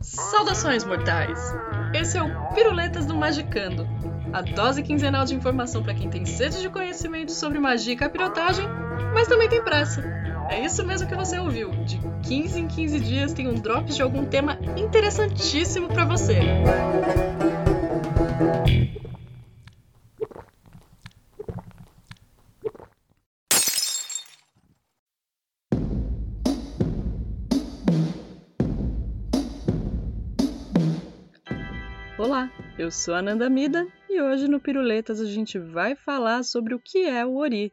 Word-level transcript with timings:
Saudações, 0.00 0.84
mortais! 0.84 1.54
Esse 1.94 2.18
é 2.18 2.22
o 2.22 2.54
Piruletas 2.54 3.06
do 3.06 3.14
Magicando, 3.14 3.86
a 4.32 4.42
dose 4.42 4.82
quinzenal 4.82 5.24
de 5.24 5.34
informação 5.34 5.82
para 5.82 5.94
quem 5.94 6.10
tem 6.10 6.24
sede 6.24 6.60
de 6.60 6.68
conhecimento 6.68 7.32
sobre 7.32 7.58
magia 7.58 7.94
e 7.94 7.96
capirotagem, 7.96 8.66
mas 9.14 9.28
também 9.28 9.48
tem 9.48 9.62
pressa. 9.62 10.17
É 10.50 10.64
isso 10.64 10.84
mesmo 10.86 11.06
que 11.06 11.14
você 11.14 11.38
ouviu. 11.38 11.70
De 11.84 11.98
15 12.26 12.60
em 12.60 12.66
15 12.66 13.00
dias 13.00 13.32
tem 13.34 13.46
um 13.46 13.54
drop 13.54 13.92
de 13.92 14.00
algum 14.00 14.24
tema 14.24 14.58
interessantíssimo 14.78 15.88
para 15.88 16.06
você. 16.06 16.38
Olá, 32.18 32.50
eu 32.78 32.90
sou 32.90 33.14
a 33.14 33.20
Nanda 33.20 33.50
Mida 33.50 33.86
e 34.08 34.20
hoje 34.20 34.48
no 34.48 34.58
Piruletas 34.58 35.20
a 35.20 35.26
gente 35.26 35.58
vai 35.58 35.94
falar 35.94 36.42
sobre 36.42 36.74
o 36.74 36.80
que 36.80 37.04
é 37.04 37.24
o 37.24 37.36
Ori. 37.36 37.70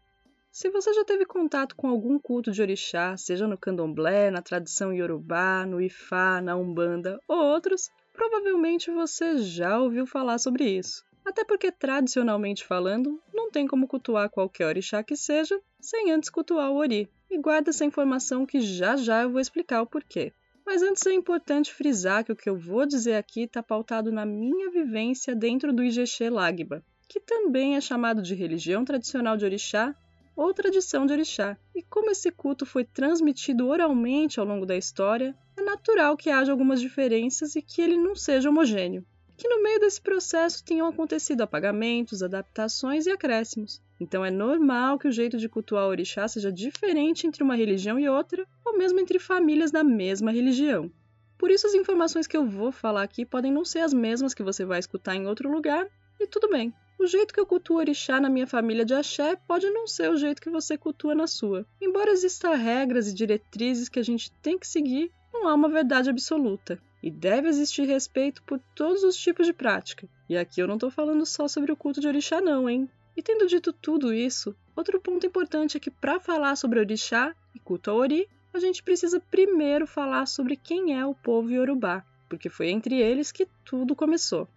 Se 0.55 0.69
você 0.69 0.93
já 0.93 1.03
teve 1.03 1.25
contato 1.25 1.75
com 1.75 1.89
algum 1.89 2.17
culto 2.17 2.49
de 2.49 2.61
orixá, 2.61 3.17
seja 3.17 3.45
no 3.45 3.57
candomblé, 3.57 4.31
na 4.31 4.41
tradição 4.41 4.93
iorubá, 4.93 5.65
no 5.65 5.81
ifá, 5.81 6.39
na 6.41 6.55
umbanda 6.55 7.19
ou 7.27 7.37
outros, 7.37 7.89
provavelmente 8.13 8.89
você 8.89 9.37
já 9.39 9.77
ouviu 9.77 10.07
falar 10.07 10.37
sobre 10.37 10.63
isso. 10.63 11.03
Até 11.25 11.43
porque, 11.43 11.73
tradicionalmente 11.73 12.63
falando, 12.63 13.21
não 13.33 13.51
tem 13.51 13.67
como 13.67 13.85
cultuar 13.85 14.29
qualquer 14.29 14.67
orixá 14.67 15.03
que 15.03 15.17
seja 15.17 15.59
sem 15.81 16.13
antes 16.13 16.29
cultuar 16.29 16.71
o 16.71 16.77
Ori. 16.77 17.09
E 17.29 17.37
guarda 17.37 17.71
essa 17.71 17.83
informação 17.83 18.45
que 18.45 18.61
já 18.61 18.95
já 18.95 19.23
eu 19.23 19.31
vou 19.31 19.41
explicar 19.41 19.81
o 19.81 19.85
porquê. 19.85 20.31
Mas 20.65 20.81
antes 20.81 21.05
é 21.05 21.11
importante 21.11 21.73
frisar 21.73 22.23
que 22.23 22.31
o 22.31 22.35
que 22.35 22.49
eu 22.49 22.55
vou 22.55 22.85
dizer 22.85 23.15
aqui 23.15 23.41
está 23.41 23.61
pautado 23.61 24.09
na 24.09 24.25
minha 24.25 24.71
vivência 24.71 25.35
dentro 25.35 25.73
do 25.73 25.83
Ijexê 25.83 26.29
Lagba, 26.29 26.81
que 27.09 27.19
também 27.19 27.75
é 27.75 27.81
chamado 27.81 28.21
de 28.21 28.33
religião 28.33 28.85
tradicional 28.85 29.35
de 29.35 29.43
orixá 29.43 29.93
ou 30.35 30.53
tradição 30.53 31.05
de 31.05 31.13
orixá. 31.13 31.57
E 31.73 31.81
como 31.81 32.11
esse 32.11 32.31
culto 32.31 32.65
foi 32.65 32.83
transmitido 32.83 33.67
oralmente 33.67 34.39
ao 34.39 34.45
longo 34.45 34.65
da 34.65 34.75
história, 34.75 35.35
é 35.57 35.61
natural 35.61 36.17
que 36.17 36.29
haja 36.29 36.51
algumas 36.51 36.81
diferenças 36.81 37.55
e 37.55 37.61
que 37.61 37.81
ele 37.81 37.97
não 37.97 38.15
seja 38.15 38.49
homogêneo. 38.49 39.05
Que 39.37 39.47
no 39.47 39.61
meio 39.61 39.79
desse 39.79 40.01
processo 40.01 40.63
tenham 40.63 40.87
acontecido 40.87 41.41
apagamentos, 41.41 42.23
adaptações 42.23 43.05
e 43.05 43.11
acréscimos. 43.11 43.81
Então 43.99 44.23
é 44.23 44.31
normal 44.31 44.97
que 44.97 45.07
o 45.07 45.11
jeito 45.11 45.37
de 45.37 45.49
cultuar 45.49 45.85
o 45.85 45.89
orixá 45.89 46.27
seja 46.27 46.51
diferente 46.51 47.27
entre 47.27 47.43
uma 47.43 47.55
religião 47.55 47.99
e 47.99 48.07
outra, 48.07 48.45
ou 48.65 48.77
mesmo 48.77 48.99
entre 48.99 49.19
famílias 49.19 49.71
da 49.71 49.83
mesma 49.83 50.31
religião. 50.31 50.91
Por 51.37 51.51
isso, 51.51 51.67
as 51.67 51.73
informações 51.73 52.27
que 52.27 52.37
eu 52.37 52.45
vou 52.45 52.71
falar 52.71 53.03
aqui 53.03 53.25
podem 53.25 53.51
não 53.51 53.65
ser 53.65 53.79
as 53.79 53.93
mesmas 53.93 54.33
que 54.33 54.43
você 54.43 54.63
vai 54.65 54.79
escutar 54.79 55.15
em 55.15 55.27
outro 55.27 55.51
lugar, 55.51 55.85
e 56.19 56.27
tudo 56.27 56.49
bem. 56.49 56.73
O 56.97 57.07
jeito 57.07 57.33
que 57.33 57.39
eu 57.39 57.45
cultuo 57.45 57.77
orixá 57.77 58.19
na 58.19 58.29
minha 58.29 58.47
família 58.47 58.85
de 58.85 58.93
axé 58.93 59.35
pode 59.35 59.69
não 59.69 59.85
ser 59.85 60.09
o 60.09 60.17
jeito 60.17 60.41
que 60.41 60.49
você 60.49 60.77
cultua 60.77 61.13
na 61.13 61.27
sua. 61.27 61.65
Embora 61.81 62.11
existam 62.11 62.55
regras 62.55 63.07
e 63.07 63.13
diretrizes 63.13 63.89
que 63.89 63.99
a 63.99 64.03
gente 64.03 64.31
tem 64.41 64.57
que 64.57 64.67
seguir, 64.67 65.11
não 65.33 65.47
há 65.47 65.53
uma 65.53 65.69
verdade 65.69 66.09
absoluta. 66.09 66.81
E 67.03 67.11
deve 67.11 67.47
existir 67.47 67.85
respeito 67.85 68.41
por 68.43 68.59
todos 68.73 69.03
os 69.03 69.15
tipos 69.15 69.45
de 69.45 69.53
prática. 69.53 70.07
E 70.27 70.35
aqui 70.37 70.61
eu 70.61 70.67
não 70.67 70.75
estou 70.75 70.89
falando 70.89 71.25
só 71.25 71.47
sobre 71.47 71.71
o 71.71 71.75
culto 71.75 72.01
de 72.01 72.07
orixá, 72.07 72.41
não, 72.41 72.69
hein? 72.69 72.89
E 73.15 73.21
tendo 73.21 73.47
dito 73.47 73.71
tudo 73.71 74.13
isso, 74.13 74.55
outro 74.75 74.99
ponto 74.99 75.25
importante 75.25 75.77
é 75.77 75.79
que 75.79 75.91
para 75.91 76.19
falar 76.19 76.55
sobre 76.55 76.79
orixá 76.79 77.35
e 77.53 77.59
culto 77.59 77.91
ao 77.91 77.97
ori, 77.97 78.27
a 78.53 78.59
gente 78.59 78.81
precisa 78.81 79.19
primeiro 79.19 79.85
falar 79.85 80.25
sobre 80.25 80.55
quem 80.55 80.97
é 80.97 81.05
o 81.05 81.13
povo 81.13 81.51
iorubá, 81.51 82.03
porque 82.29 82.49
foi 82.49 82.69
entre 82.69 82.99
eles 82.99 83.31
que 83.31 83.47
tudo 83.63 83.95
começou. 83.95 84.47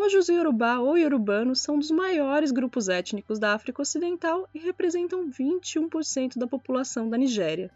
Hoje 0.00 0.16
os 0.16 0.28
iorubá 0.28 0.78
ou 0.78 0.96
iorubanos 0.96 1.60
são 1.60 1.76
dos 1.76 1.90
maiores 1.90 2.52
grupos 2.52 2.88
étnicos 2.88 3.36
da 3.36 3.52
África 3.52 3.82
Ocidental 3.82 4.48
e 4.54 4.58
representam 4.60 5.28
21% 5.28 6.38
da 6.38 6.46
população 6.46 7.10
da 7.10 7.18
Nigéria. 7.18 7.68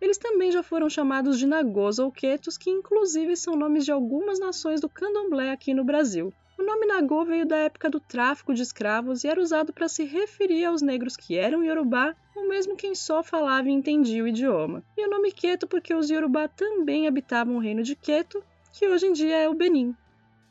Eles 0.00 0.18
também 0.18 0.50
já 0.50 0.64
foram 0.64 0.90
chamados 0.90 1.38
de 1.38 1.46
nagôs 1.46 2.00
ou 2.00 2.10
quetos, 2.10 2.58
que 2.58 2.68
inclusive 2.68 3.36
são 3.36 3.54
nomes 3.54 3.84
de 3.84 3.92
algumas 3.92 4.40
nações 4.40 4.80
do 4.80 4.88
candomblé 4.88 5.52
aqui 5.52 5.72
no 5.72 5.84
Brasil. 5.84 6.34
O 6.58 6.62
nome 6.64 6.86
Nagô 6.86 7.24
veio 7.24 7.46
da 7.46 7.58
época 7.58 7.88
do 7.88 8.00
tráfico 8.00 8.52
de 8.52 8.62
escravos 8.62 9.22
e 9.22 9.28
era 9.28 9.40
usado 9.40 9.72
para 9.72 9.88
se 9.88 10.02
referir 10.02 10.64
aos 10.64 10.82
negros 10.82 11.16
que 11.16 11.38
eram 11.38 11.62
iorubá 11.62 12.16
ou 12.34 12.48
mesmo 12.48 12.74
quem 12.74 12.96
só 12.96 13.22
falava 13.22 13.68
e 13.68 13.72
entendia 13.72 14.24
o 14.24 14.28
idioma. 14.28 14.82
E 14.98 15.06
o 15.06 15.08
nome 15.08 15.30
Queto 15.30 15.68
porque 15.68 15.94
os 15.94 16.10
iorubá 16.10 16.48
também 16.48 17.06
habitavam 17.06 17.54
o 17.54 17.60
reino 17.60 17.84
de 17.84 17.94
Queto, 17.94 18.42
que 18.72 18.88
hoje 18.88 19.06
em 19.06 19.12
dia 19.12 19.36
é 19.36 19.48
o 19.48 19.54
Benin. 19.54 19.94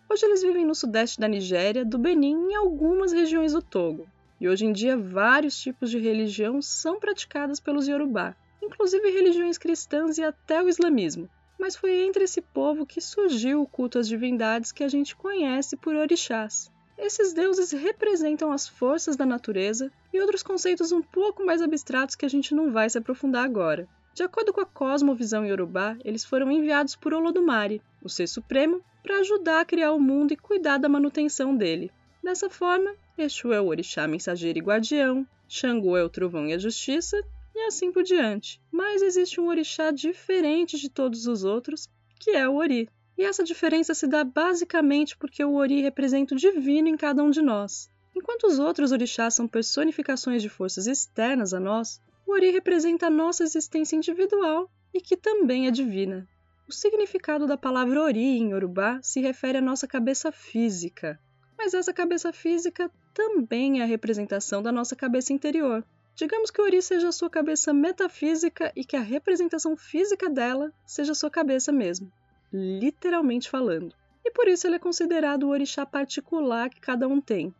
Hoje 0.10 0.26
eles 0.26 0.42
vivem 0.42 0.66
no 0.66 0.74
sudeste 0.74 1.20
da 1.20 1.28
Nigéria, 1.28 1.86
do 1.86 1.98
Benin 1.98 2.50
e 2.50 2.56
algumas 2.56 3.12
regiões 3.12 3.54
do 3.54 3.62
Togo. 3.62 4.08
E 4.42 4.50
hoje 4.50 4.66
em 4.66 4.74
dia 4.74 4.98
vários 4.98 5.60
tipos 5.60 5.92
de 5.92 6.00
religião 6.00 6.62
são 6.62 7.00
praticadas 7.00 7.60
pelos 7.60 7.88
iorubá, 7.88 8.36
inclusive 8.62 9.12
religiões 9.12 9.58
cristãs 9.58 10.18
e 10.18 10.24
até 10.24 10.64
o 10.64 10.70
islamismo 10.70 11.30
mas 11.60 11.76
foi 11.76 12.06
entre 12.06 12.24
esse 12.24 12.42
povo 12.42 12.86
que 12.86 13.02
surgiu 13.02 13.62
o 13.62 13.68
culto 13.68 14.00
às 14.00 14.08
divindades 14.08 14.72
que 14.72 14.84
a 14.84 14.88
gente 14.88 15.14
conhece 15.14 15.76
por 15.76 15.94
orixás. 15.94 16.72
Esses 16.98 17.34
deuses 17.34 17.72
representam 17.72 18.52
as 18.52 18.68
forças 18.68 19.18
da 19.18 19.26
natureza 19.26 19.92
e 20.14 20.20
outros 20.22 20.42
conceitos 20.42 20.94
um 20.94 21.02
pouco 21.02 21.46
mais 21.46 21.62
abstratos 21.62 22.16
que 22.16 22.26
a 22.26 22.30
gente 22.30 22.56
não 22.56 22.72
vai 22.72 22.90
se 22.90 22.98
aprofundar 22.98 23.44
agora. 23.44 23.88
De 24.20 24.24
acordo 24.24 24.52
com 24.52 24.60
a 24.60 24.66
cosmovisão 24.66 25.46
iorubá, 25.46 25.98
eles 26.04 26.26
foram 26.26 26.52
enviados 26.52 26.94
por 26.94 27.14
Olodumare, 27.14 27.82
o 28.04 28.10
ser 28.10 28.28
supremo, 28.28 28.84
para 29.02 29.20
ajudar 29.20 29.62
a 29.62 29.66
criar 29.66 29.94
o 29.94 30.00
mundo 30.00 30.34
e 30.34 30.36
cuidar 30.36 30.78
da 30.78 30.90
manutenção 30.90 31.56
dele. 31.56 31.90
Dessa 32.22 32.50
forma, 32.50 32.94
Exu 33.18 33.54
é 33.54 33.62
o 33.62 33.68
orixá 33.68 34.06
mensageiro 34.10 34.60
e 34.60 34.62
guardião, 34.62 35.26
Xangô 35.48 35.96
é 35.96 36.04
o 36.04 36.10
trovão 36.10 36.46
e 36.46 36.54
a 36.54 36.58
justiça, 36.58 37.16
e 37.56 37.60
assim 37.62 37.94
por 37.94 38.04
diante. 38.04 38.62
Mas 38.70 39.02
existe 39.02 39.40
um 39.40 39.48
orixá 39.48 39.90
diferente 39.90 40.78
de 40.78 40.90
todos 40.90 41.26
os 41.26 41.46
outros, 41.46 41.88
que 42.20 42.32
é 42.32 42.46
o 42.46 42.56
Ori. 42.56 42.90
E 43.18 43.24
essa 43.24 43.42
diferença 43.42 43.94
se 43.94 44.06
dá 44.06 44.26
basicamente 44.26 45.16
porque 45.16 45.42
o 45.46 45.54
Ori 45.54 45.80
representa 45.80 46.36
o 46.36 46.38
divino 46.38 46.90
em 46.90 46.98
cada 46.98 47.24
um 47.24 47.30
de 47.30 47.42
nós. 47.42 47.90
Enquanto 48.14 48.48
os 48.48 48.60
outros 48.60 48.92
orixás 48.92 49.36
são 49.36 49.48
personificações 49.48 50.42
de 50.42 50.50
forças 50.50 50.88
externas 50.88 51.54
a 51.54 51.60
nós, 51.60 52.02
o 52.30 52.34
Ori 52.34 52.52
representa 52.52 53.08
a 53.08 53.10
nossa 53.10 53.44
existência 53.44 53.96
individual 53.96 54.70
e 54.94 55.02
que 55.02 55.18
também 55.18 55.66
é 55.66 55.72
divina. 55.72 56.28
O 56.68 56.72
significado 56.72 57.48
da 57.48 57.58
palavra 57.58 58.04
Ori 58.04 58.38
em 58.38 58.52
Yorubá 58.52 59.00
se 59.02 59.20
refere 59.20 59.58
à 59.58 59.62
nossa 59.62 59.88
cabeça 59.88 60.32
física, 60.32 61.20
mas 61.58 61.74
essa 61.74 61.92
cabeça 61.92 62.32
física 62.32 62.92
também 63.16 63.80
é 63.80 63.84
a 63.84 63.88
representação 63.88 64.62
da 64.62 64.72
nossa 64.72 64.96
cabeça 64.96 65.34
interior. 65.34 65.84
Digamos 66.16 66.52
que 66.52 66.62
Ori 66.62 66.80
seja 66.84 67.08
a 67.08 67.12
sua 67.12 67.32
cabeça 67.32 67.74
metafísica 67.74 68.72
e 68.76 68.86
que 68.86 68.96
a 68.96 69.02
representação 69.02 69.76
física 69.76 70.30
dela 70.30 70.72
seja 70.86 71.14
a 71.14 71.16
sua 71.16 71.32
cabeça 71.32 71.72
mesmo, 71.72 72.12
literalmente 72.54 73.50
falando. 73.50 73.96
E 74.24 74.30
por 74.30 74.48
isso 74.48 74.68
ele 74.68 74.76
é 74.76 74.80
considerado 74.80 75.46
o 75.46 75.50
orixá 75.50 75.84
particular 75.84 76.70
que 76.70 76.80
cada 76.80 77.08
um 77.08 77.20
tem. 77.20 77.52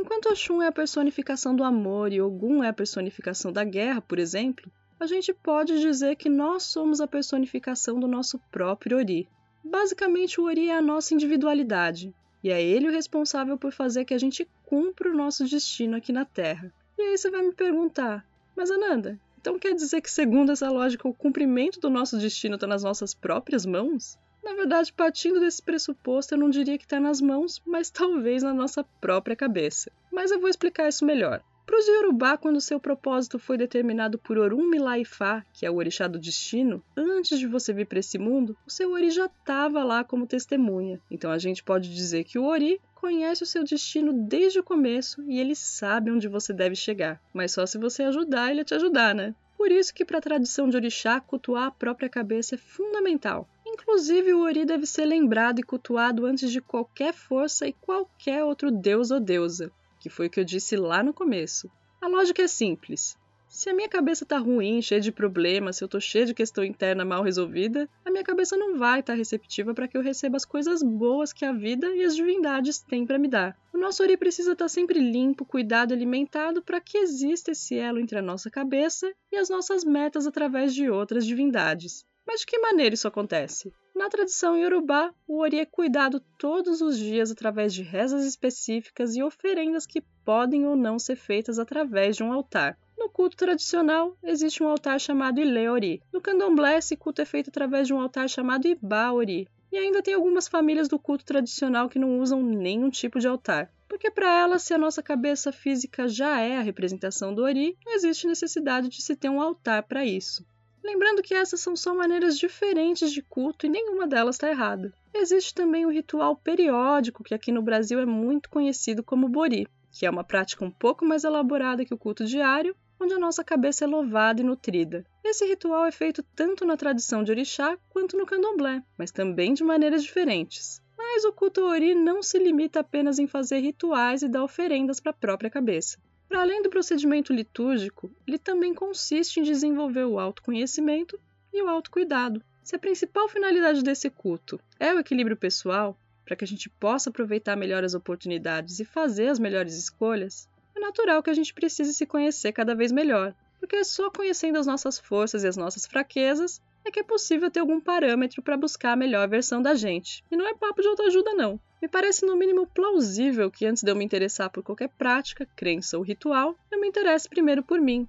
Enquanto 0.00 0.28
Oxum 0.28 0.62
é 0.62 0.68
a 0.68 0.72
personificação 0.72 1.56
do 1.56 1.64
amor 1.64 2.12
e 2.12 2.20
Ogum 2.20 2.62
é 2.62 2.68
a 2.68 2.72
personificação 2.72 3.52
da 3.52 3.64
guerra, 3.64 4.00
por 4.00 4.16
exemplo, 4.16 4.70
a 5.00 5.08
gente 5.08 5.34
pode 5.34 5.80
dizer 5.80 6.14
que 6.14 6.28
nós 6.28 6.62
somos 6.62 7.00
a 7.00 7.08
personificação 7.08 7.98
do 7.98 8.06
nosso 8.06 8.38
próprio 8.52 8.96
Ori. 8.96 9.28
Basicamente, 9.64 10.40
o 10.40 10.44
Ori 10.44 10.68
é 10.68 10.76
a 10.76 10.80
nossa 10.80 11.14
individualidade, 11.14 12.14
e 12.44 12.48
é 12.48 12.62
ele 12.62 12.86
o 12.86 12.92
responsável 12.92 13.58
por 13.58 13.72
fazer 13.72 14.04
que 14.04 14.14
a 14.14 14.18
gente 14.18 14.48
cumpra 14.64 15.10
o 15.10 15.16
nosso 15.16 15.44
destino 15.46 15.96
aqui 15.96 16.12
na 16.12 16.24
Terra. 16.24 16.72
E 16.96 17.02
aí 17.02 17.18
você 17.18 17.28
vai 17.28 17.42
me 17.42 17.52
perguntar, 17.52 18.24
mas 18.54 18.70
Ananda, 18.70 19.18
então 19.40 19.58
quer 19.58 19.74
dizer 19.74 20.00
que, 20.00 20.12
segundo 20.12 20.52
essa 20.52 20.70
lógica, 20.70 21.08
o 21.08 21.12
cumprimento 21.14 21.80
do 21.80 21.90
nosso 21.90 22.16
destino 22.18 22.54
está 22.54 22.68
nas 22.68 22.84
nossas 22.84 23.14
próprias 23.14 23.66
mãos? 23.66 24.16
Na 24.48 24.54
verdade, 24.54 24.90
partindo 24.94 25.40
desse 25.40 25.62
pressuposto, 25.62 26.32
eu 26.34 26.38
não 26.38 26.48
diria 26.48 26.78
que 26.78 26.84
está 26.84 26.98
nas 26.98 27.20
mãos, 27.20 27.60
mas 27.66 27.90
talvez 27.90 28.42
na 28.42 28.54
nossa 28.54 28.82
própria 28.82 29.36
cabeça. 29.36 29.92
Mas 30.10 30.30
eu 30.30 30.40
vou 30.40 30.48
explicar 30.48 30.88
isso 30.88 31.04
melhor. 31.04 31.42
Para 31.66 31.78
os 31.78 31.86
Yorubá, 31.86 32.38
quando 32.38 32.58
seu 32.58 32.80
propósito 32.80 33.38
foi 33.38 33.58
determinado 33.58 34.16
por 34.16 34.38
Orum 34.38 34.66
Milaifá, 34.66 35.44
que 35.52 35.66
é 35.66 35.70
o 35.70 35.76
orixá 35.76 36.08
do 36.08 36.18
destino, 36.18 36.82
antes 36.96 37.38
de 37.38 37.46
você 37.46 37.74
vir 37.74 37.86
para 37.86 37.98
esse 37.98 38.16
mundo, 38.16 38.56
o 38.66 38.70
seu 38.70 38.90
Ori 38.92 39.10
já 39.10 39.26
estava 39.26 39.84
lá 39.84 40.02
como 40.02 40.26
testemunha. 40.26 40.98
Então 41.10 41.30
a 41.30 41.36
gente 41.36 41.62
pode 41.62 41.94
dizer 41.94 42.24
que 42.24 42.38
o 42.38 42.44
Ori 42.44 42.80
conhece 42.94 43.42
o 43.42 43.46
seu 43.46 43.62
destino 43.64 44.14
desde 44.14 44.60
o 44.60 44.64
começo 44.64 45.22
e 45.28 45.38
ele 45.38 45.54
sabe 45.54 46.10
onde 46.10 46.26
você 46.26 46.54
deve 46.54 46.74
chegar. 46.74 47.20
Mas 47.34 47.52
só 47.52 47.66
se 47.66 47.76
você 47.76 48.02
ajudar 48.04 48.50
ele 48.50 48.62
a 48.62 48.64
te 48.64 48.74
ajudar, 48.74 49.14
né? 49.14 49.34
Por 49.58 49.72
isso 49.72 49.92
que 49.92 50.04
para 50.04 50.18
a 50.18 50.22
tradição 50.22 50.70
de 50.70 50.76
orixá, 50.76 51.20
cultuar 51.20 51.66
a 51.66 51.70
própria 51.72 52.08
cabeça 52.08 52.54
é 52.54 52.58
fundamental. 52.58 53.46
Inclusive, 53.80 54.34
o 54.34 54.40
Ori 54.40 54.64
deve 54.64 54.86
ser 54.86 55.06
lembrado 55.06 55.60
e 55.60 55.62
cultuado 55.62 56.26
antes 56.26 56.50
de 56.50 56.60
qualquer 56.60 57.14
força 57.14 57.66
e 57.66 57.72
qualquer 57.72 58.42
outro 58.42 58.70
deus 58.70 59.10
ou 59.10 59.20
deusa, 59.20 59.70
que 60.00 60.10
foi 60.10 60.26
o 60.26 60.30
que 60.30 60.40
eu 60.40 60.44
disse 60.44 60.76
lá 60.76 61.02
no 61.02 61.14
começo. 61.14 61.70
A 62.00 62.08
lógica 62.08 62.42
é 62.42 62.48
simples. 62.48 63.16
Se 63.48 63.70
a 63.70 63.74
minha 63.74 63.88
cabeça 63.88 64.26
tá 64.26 64.36
ruim, 64.36 64.82
cheia 64.82 65.00
de 65.00 65.10
problemas, 65.10 65.76
se 65.76 65.84
eu 65.84 65.88
tô 65.88 65.98
cheia 65.98 66.26
de 66.26 66.34
questão 66.34 66.62
interna 66.62 67.02
mal 67.04 67.22
resolvida, 67.22 67.88
a 68.04 68.10
minha 68.10 68.22
cabeça 68.22 68.58
não 68.58 68.76
vai 68.76 69.00
estar 69.00 69.14
tá 69.14 69.16
receptiva 69.16 69.72
para 69.72 69.88
que 69.88 69.96
eu 69.96 70.02
receba 70.02 70.36
as 70.36 70.44
coisas 70.44 70.82
boas 70.82 71.32
que 71.32 71.44
a 71.44 71.52
vida 71.52 71.88
e 71.96 72.04
as 72.04 72.14
divindades 72.14 72.78
têm 72.80 73.06
para 73.06 73.18
me 73.18 73.26
dar. 73.26 73.56
O 73.72 73.78
nosso 73.78 74.02
ori 74.02 74.18
precisa 74.18 74.52
estar 74.52 74.66
tá 74.66 74.68
sempre 74.68 75.00
limpo, 75.00 75.46
cuidado 75.46 75.94
alimentado 75.94 76.62
para 76.62 76.80
que 76.80 76.98
exista 76.98 77.52
esse 77.52 77.78
elo 77.78 77.98
entre 77.98 78.18
a 78.18 78.22
nossa 78.22 78.50
cabeça 78.50 79.10
e 79.32 79.36
as 79.36 79.48
nossas 79.48 79.82
metas 79.82 80.26
através 80.26 80.74
de 80.74 80.90
outras 80.90 81.24
divindades. 81.24 82.04
Mas 82.28 82.40
de 82.40 82.46
que 82.46 82.58
maneira 82.58 82.94
isso 82.94 83.08
acontece? 83.08 83.72
Na 83.96 84.10
tradição 84.10 84.54
iorubá, 84.54 85.14
o 85.26 85.38
ori 85.38 85.60
é 85.60 85.64
cuidado 85.64 86.20
todos 86.38 86.82
os 86.82 86.98
dias 86.98 87.30
através 87.30 87.72
de 87.72 87.82
rezas 87.82 88.22
específicas 88.26 89.16
e 89.16 89.22
oferendas 89.22 89.86
que 89.86 90.02
podem 90.26 90.66
ou 90.66 90.76
não 90.76 90.98
ser 90.98 91.16
feitas 91.16 91.58
através 91.58 92.16
de 92.16 92.22
um 92.22 92.30
altar. 92.30 92.78
No 92.98 93.08
culto 93.08 93.34
tradicional, 93.34 94.14
existe 94.22 94.62
um 94.62 94.68
altar 94.68 95.00
chamado 95.00 95.40
Ileori. 95.40 96.02
No 96.12 96.20
candomblé, 96.20 96.76
esse 96.76 96.98
culto 96.98 97.22
é 97.22 97.24
feito 97.24 97.48
através 97.48 97.86
de 97.86 97.94
um 97.94 98.00
altar 98.00 98.28
chamado 98.28 98.68
Ibaori. 98.68 99.48
E 99.72 99.78
ainda 99.78 100.02
tem 100.02 100.12
algumas 100.12 100.46
famílias 100.46 100.86
do 100.86 100.98
culto 100.98 101.24
tradicional 101.24 101.88
que 101.88 101.98
não 101.98 102.20
usam 102.20 102.42
nenhum 102.42 102.90
tipo 102.90 103.18
de 103.18 103.26
altar. 103.26 103.72
Porque 103.88 104.10
para 104.10 104.30
elas, 104.30 104.62
se 104.64 104.74
a 104.74 104.78
nossa 104.78 105.02
cabeça 105.02 105.50
física 105.50 106.06
já 106.06 106.38
é 106.40 106.58
a 106.58 106.62
representação 106.62 107.34
do 107.34 107.42
Ori, 107.42 107.74
não 107.86 107.94
existe 107.94 108.26
necessidade 108.26 108.90
de 108.90 109.00
se 109.00 109.16
ter 109.16 109.30
um 109.30 109.40
altar 109.40 109.82
para 109.84 110.04
isso. 110.04 110.44
Lembrando 110.82 111.22
que 111.22 111.34
essas 111.34 111.60
são 111.60 111.76
só 111.76 111.94
maneiras 111.94 112.38
diferentes 112.38 113.12
de 113.12 113.22
culto 113.22 113.66
e 113.66 113.68
nenhuma 113.68 114.06
delas 114.06 114.36
está 114.36 114.48
errada. 114.48 114.92
Existe 115.12 115.54
também 115.54 115.84
o 115.84 115.90
ritual 115.90 116.36
periódico, 116.36 117.24
que 117.24 117.34
aqui 117.34 117.50
no 117.50 117.62
Brasil 117.62 117.98
é 117.98 118.06
muito 118.06 118.48
conhecido 118.48 119.02
como 119.02 119.28
Bori, 119.28 119.66
que 119.90 120.06
é 120.06 120.10
uma 120.10 120.24
prática 120.24 120.64
um 120.64 120.70
pouco 120.70 121.04
mais 121.04 121.24
elaborada 121.24 121.84
que 121.84 121.94
o 121.94 121.98
culto 121.98 122.24
diário, 122.24 122.74
onde 123.00 123.14
a 123.14 123.18
nossa 123.18 123.44
cabeça 123.44 123.84
é 123.84 123.88
louvada 123.88 124.40
e 124.40 124.44
nutrida. 124.44 125.04
Esse 125.24 125.46
ritual 125.46 125.86
é 125.86 125.90
feito 125.90 126.22
tanto 126.34 126.64
na 126.64 126.76
tradição 126.76 127.22
de 127.22 127.30
orixá 127.30 127.76
quanto 127.88 128.16
no 128.16 128.26
candomblé, 128.26 128.82
mas 128.96 129.10
também 129.10 129.54
de 129.54 129.62
maneiras 129.62 130.02
diferentes. 130.02 130.80
Mas 130.96 131.24
o 131.24 131.32
culto 131.32 131.62
ori 131.62 131.94
não 131.94 132.22
se 132.22 132.38
limita 132.38 132.80
apenas 132.80 133.18
em 133.18 133.26
fazer 133.26 133.58
rituais 133.58 134.22
e 134.22 134.28
dar 134.28 134.42
oferendas 134.42 135.00
para 135.00 135.10
a 135.10 135.14
própria 135.14 135.50
cabeça. 135.50 135.98
Para 136.28 136.42
além 136.42 136.62
do 136.62 136.68
procedimento 136.68 137.32
litúrgico, 137.32 138.10
ele 138.26 138.38
também 138.38 138.74
consiste 138.74 139.40
em 139.40 139.42
desenvolver 139.42 140.04
o 140.04 140.18
autoconhecimento 140.18 141.18
e 141.52 141.62
o 141.62 141.68
autocuidado. 141.68 142.42
Se 142.62 142.76
a 142.76 142.78
principal 142.78 143.28
finalidade 143.28 143.82
desse 143.82 144.10
culto 144.10 144.60
é 144.78 144.92
o 144.92 144.98
equilíbrio 144.98 145.36
pessoal, 145.36 145.98
para 146.26 146.36
que 146.36 146.44
a 146.44 146.46
gente 146.46 146.68
possa 146.68 147.08
aproveitar 147.08 147.56
melhor 147.56 147.82
as 147.82 147.94
oportunidades 147.94 148.78
e 148.78 148.84
fazer 148.84 149.28
as 149.28 149.38
melhores 149.38 149.74
escolhas, 149.74 150.46
é 150.76 150.80
natural 150.80 151.22
que 151.22 151.30
a 151.30 151.34
gente 151.34 151.54
precise 151.54 151.94
se 151.94 152.04
conhecer 152.04 152.52
cada 152.52 152.74
vez 152.74 152.92
melhor, 152.92 153.34
porque 153.58 153.76
é 153.76 153.84
só 153.84 154.10
conhecendo 154.10 154.58
as 154.58 154.66
nossas 154.66 154.98
forças 154.98 155.44
e 155.44 155.48
as 155.48 155.56
nossas 155.56 155.86
fraquezas 155.86 156.60
é 156.84 156.90
que 156.90 157.00
é 157.00 157.02
possível 157.02 157.50
ter 157.50 157.60
algum 157.60 157.80
parâmetro 157.80 158.42
para 158.42 158.56
buscar 158.56 158.92
a 158.92 158.96
melhor 158.96 159.26
versão 159.28 159.62
da 159.62 159.74
gente. 159.74 160.22
E 160.30 160.36
não 160.36 160.46
é 160.46 160.54
papo 160.54 160.82
de 160.82 160.88
autoajuda, 160.88 161.32
não. 161.32 161.58
Me 161.80 161.88
parece 161.88 162.26
no 162.26 162.36
mínimo 162.36 162.66
plausível 162.66 163.50
que 163.50 163.66
antes 163.66 163.82
de 163.82 163.90
eu 163.90 163.96
me 163.96 164.04
interessar 164.04 164.50
por 164.50 164.62
qualquer 164.62 164.88
prática, 164.88 165.46
crença 165.56 165.96
ou 165.96 166.02
ritual, 166.02 166.56
eu 166.70 166.80
me 166.80 166.88
interesse 166.88 167.28
primeiro 167.28 167.62
por 167.62 167.80
mim. 167.80 168.08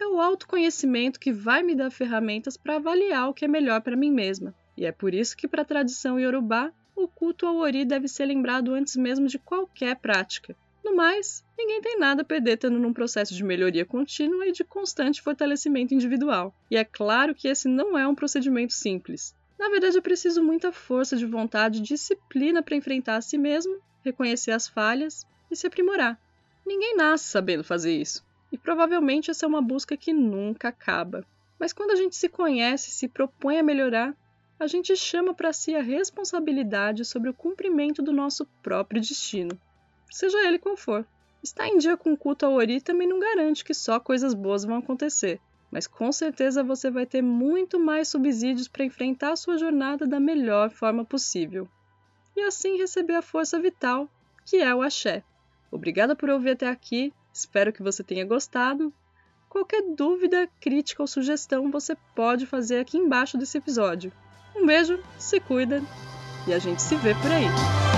É 0.00 0.06
o 0.06 0.20
autoconhecimento 0.20 1.20
que 1.20 1.32
vai 1.32 1.62
me 1.62 1.74
dar 1.74 1.90
ferramentas 1.90 2.56
para 2.56 2.76
avaliar 2.76 3.28
o 3.28 3.34
que 3.34 3.44
é 3.44 3.48
melhor 3.48 3.80
para 3.80 3.96
mim 3.96 4.10
mesma. 4.10 4.54
E 4.76 4.84
é 4.84 4.92
por 4.92 5.14
isso 5.14 5.36
que, 5.36 5.46
para 5.46 5.62
a 5.62 5.64
tradição 5.64 6.18
iorubá, 6.18 6.72
o 6.96 7.06
culto 7.06 7.46
ao 7.46 7.56
ori 7.56 7.84
deve 7.84 8.08
ser 8.08 8.26
lembrado 8.26 8.74
antes 8.74 8.96
mesmo 8.96 9.26
de 9.26 9.38
qualquer 9.38 9.96
prática, 9.96 10.56
no 10.84 10.94
mais, 10.94 11.42
ninguém 11.56 11.80
tem 11.80 11.98
nada 11.98 12.20
a 12.20 12.24
perder 12.26 12.56
estando 12.56 12.78
num 12.78 12.92
processo 12.92 13.34
de 13.34 13.42
melhoria 13.42 13.86
contínua 13.86 14.46
e 14.46 14.52
de 14.52 14.62
constante 14.62 15.22
fortalecimento 15.22 15.94
individual. 15.94 16.54
E 16.70 16.76
é 16.76 16.84
claro 16.84 17.34
que 17.34 17.48
esse 17.48 17.66
não 17.66 17.96
é 17.96 18.06
um 18.06 18.14
procedimento 18.14 18.74
simples. 18.74 19.34
Na 19.64 19.70
verdade, 19.70 19.96
é 19.96 20.00
preciso 20.02 20.44
muita 20.44 20.70
força 20.70 21.16
de 21.16 21.24
vontade 21.24 21.78
e 21.78 21.82
disciplina 21.82 22.62
para 22.62 22.76
enfrentar 22.76 23.16
a 23.16 23.22
si 23.22 23.38
mesmo, 23.38 23.80
reconhecer 24.04 24.50
as 24.50 24.68
falhas 24.68 25.26
e 25.50 25.56
se 25.56 25.66
aprimorar. 25.66 26.20
Ninguém 26.66 26.94
nasce 26.94 27.30
sabendo 27.30 27.64
fazer 27.64 27.96
isso, 27.96 28.22
e 28.52 28.58
provavelmente 28.58 29.30
essa 29.30 29.46
é 29.46 29.48
uma 29.48 29.62
busca 29.62 29.96
que 29.96 30.12
nunca 30.12 30.68
acaba. 30.68 31.24
Mas 31.58 31.72
quando 31.72 31.92
a 31.92 31.96
gente 31.96 32.14
se 32.14 32.28
conhece 32.28 32.90
e 32.90 32.92
se 32.92 33.08
propõe 33.08 33.56
a 33.56 33.62
melhorar, 33.62 34.14
a 34.60 34.66
gente 34.66 34.94
chama 34.94 35.32
para 35.32 35.50
si 35.50 35.74
a 35.74 35.80
responsabilidade 35.80 37.02
sobre 37.02 37.30
o 37.30 37.34
cumprimento 37.34 38.02
do 38.02 38.12
nosso 38.12 38.44
próprio 38.62 39.00
destino 39.00 39.58
seja 40.12 40.46
ele 40.46 40.58
qual 40.58 40.76
for. 40.76 41.06
Estar 41.42 41.68
em 41.68 41.78
dia 41.78 41.96
com 41.96 42.12
o 42.12 42.18
culto 42.18 42.44
ao 42.44 42.52
Ori 42.52 42.82
também 42.82 43.08
não 43.08 43.18
garante 43.18 43.64
que 43.64 43.72
só 43.72 43.98
coisas 43.98 44.34
boas 44.34 44.62
vão 44.62 44.76
acontecer, 44.76 45.40
mas 45.74 45.88
com 45.88 46.12
certeza 46.12 46.62
você 46.62 46.88
vai 46.88 47.04
ter 47.04 47.20
muito 47.20 47.80
mais 47.80 48.06
subsídios 48.06 48.68
para 48.68 48.84
enfrentar 48.84 49.32
a 49.32 49.36
sua 49.36 49.58
jornada 49.58 50.06
da 50.06 50.20
melhor 50.20 50.70
forma 50.70 51.04
possível. 51.04 51.68
E 52.36 52.42
assim 52.42 52.78
receber 52.78 53.16
a 53.16 53.22
força 53.22 53.58
vital, 53.58 54.08
que 54.46 54.58
é 54.58 54.72
o 54.72 54.82
axé. 54.82 55.24
Obrigada 55.72 56.14
por 56.14 56.30
ouvir 56.30 56.50
até 56.50 56.68
aqui, 56.68 57.12
espero 57.32 57.72
que 57.72 57.82
você 57.82 58.04
tenha 58.04 58.24
gostado. 58.24 58.94
Qualquer 59.48 59.82
dúvida, 59.96 60.48
crítica 60.60 61.02
ou 61.02 61.08
sugestão 61.08 61.72
você 61.72 61.96
pode 62.14 62.46
fazer 62.46 62.78
aqui 62.78 62.96
embaixo 62.96 63.36
desse 63.36 63.58
episódio. 63.58 64.12
Um 64.54 64.64
beijo, 64.64 65.02
se 65.18 65.40
cuida 65.40 65.82
e 66.46 66.54
a 66.54 66.58
gente 66.60 66.82
se 66.82 66.94
vê 66.94 67.16
por 67.16 67.32
aí. 67.32 67.93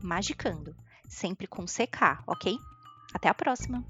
magicando, 0.00 0.76
sempre 1.08 1.48
com 1.48 1.64
CK, 1.64 2.22
ok? 2.24 2.56
Até 3.12 3.28
a 3.28 3.34
próxima! 3.34 3.84